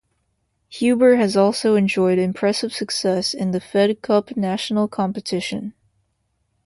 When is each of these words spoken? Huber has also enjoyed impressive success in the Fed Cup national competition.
Huber 0.69 1.17
has 1.17 1.37
also 1.37 1.75
enjoyed 1.75 2.17
impressive 2.17 2.73
success 2.73 3.35
in 3.35 3.51
the 3.51 3.59
Fed 3.59 4.01
Cup 4.01 4.35
national 4.35 4.87
competition. 4.87 5.75